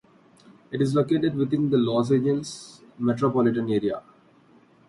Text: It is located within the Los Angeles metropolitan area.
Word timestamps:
It 0.71 0.81
is 0.81 0.95
located 0.95 1.35
within 1.35 1.69
the 1.69 1.77
Los 1.77 2.11
Angeles 2.11 2.81
metropolitan 2.97 3.69
area. 3.69 4.01